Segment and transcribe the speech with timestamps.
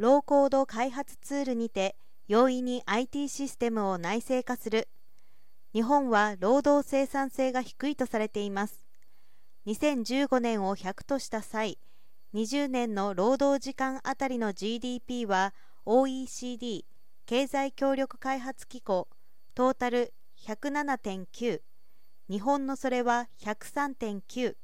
[0.00, 1.94] ローコード開発ツールにて
[2.26, 4.88] 容易に IT システムを内製化する。
[5.74, 8.82] 日本は労働生産性が低いとされています。
[9.66, 11.78] 2015年を100とした際
[12.32, 15.52] 20年の労働時間あたりの GDP は
[15.84, 16.86] OECD
[17.26, 19.06] 経済協力開発機構
[19.54, 20.14] トータル
[20.46, 21.60] 107.9
[22.30, 24.54] 日本のそれは103.9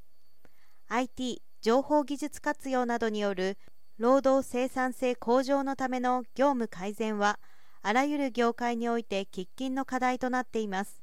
[0.87, 3.59] IT 情報技術活用などによる
[3.97, 7.39] 労働生産性向上のための業務改善は
[7.81, 11.01] あらゆる業界において喫緊の課題となっています。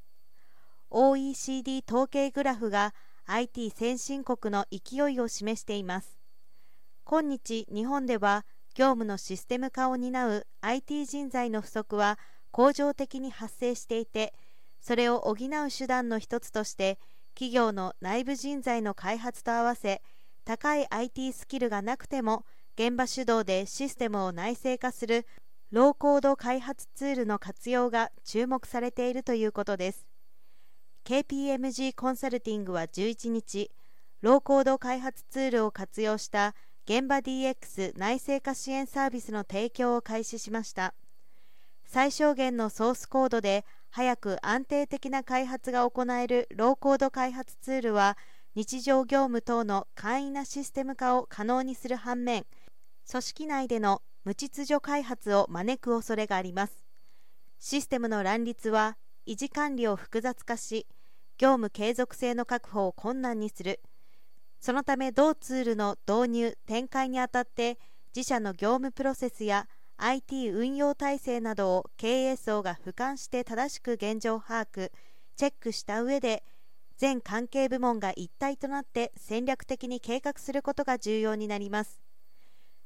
[0.91, 2.93] OECD 統計グラフが
[3.25, 6.17] IT 先進国の勢いを示しています。
[7.03, 8.45] 今日日本では
[8.75, 12.17] 業務のシステム化を担う IT 人材の不足は
[12.51, 14.33] 恒常的に発生していて
[14.79, 15.37] それを補う
[15.69, 16.97] 手段の一つとして
[17.33, 20.01] 企業の内部人材の開発と合わせ
[20.45, 22.45] 高い IT スキルがなくても
[22.77, 25.25] 現場主導でシステムを内製化する
[25.71, 30.05] ローコード開発ツールの活用が注目されているということです。
[31.05, 33.71] KPMG コンサルティングは11日
[34.21, 36.53] ローコード開発ツールを活用した
[36.85, 40.93] 現場 DX 内製化支援サービスの提供を開始しました。
[41.85, 48.17] 最小限のソースコードで早く安定的な開発が行えるローコード開発ツールは
[48.53, 52.45] 日常業務等の簡易なシステム化を可能にする反面
[53.09, 56.85] 組織内での無秩序開発を招く恐れがあります。
[57.59, 58.97] システムの乱立は
[59.27, 60.87] 維持管理を複雑化し
[61.37, 63.79] 業務継続性の確保を困難にする。
[64.59, 67.77] そのため同ツールの導入展開にあたって
[68.15, 74.91] 自社の業務プロセスや IT 運用体制などを経営層が俯瞰して正しく現状把握
[75.35, 76.43] チェックした上で
[76.97, 82.04] 全関係部門が一体となって戦略的に計画することが重要になります。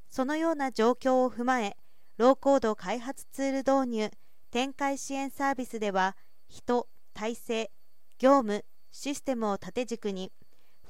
[0.10, 1.78] そのような状況を踏まえ
[2.18, 4.12] ローコード開発ツール導入
[4.52, 6.18] 展開支援サービスでは
[6.50, 7.72] 人体制
[8.18, 10.32] 業務システムを縦軸に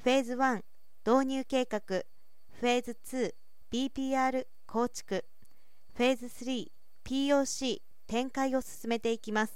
[0.02, 0.62] フェーズ1
[1.06, 3.34] 導入計画フェーズ
[3.72, 5.24] 2BPR 構築
[5.94, 6.64] フェーズ
[7.06, 9.52] 3POC 展開を進めていきます。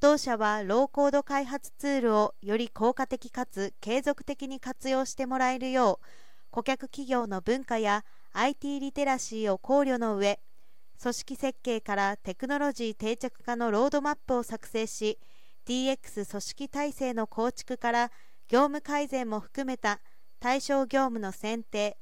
[0.00, 6.06] 当社はローコード開発ツールをより効果的かつ継続的に活用してもらえるよう
[6.50, 8.04] 顧客企業の文化や
[8.38, 10.38] IT リテラシーを考慮の上
[11.00, 15.18] 組織設計からテクノロジー定着化のロードマップを作成し
[15.66, 18.10] DX 組織体制の構築から
[18.48, 20.00] 業務改善も含めた
[20.38, 21.96] 対象業務の選定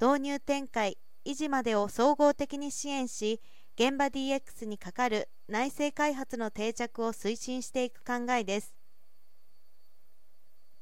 [0.00, 0.96] 導入展開
[1.26, 3.40] 維持までを総合的に支援し
[3.74, 8.79] 現場 DX にかかる内製開発の定着を推進していく考えです。